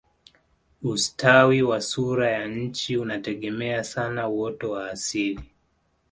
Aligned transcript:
ustawi 0.83 1.61
wa 1.61 1.81
sura 1.81 2.31
ya 2.31 2.47
nchi 2.47 2.97
unategemea 2.97 3.83
sana 3.83 4.27
uoto 4.29 4.71
wa 4.71 4.89
asili 4.91 5.49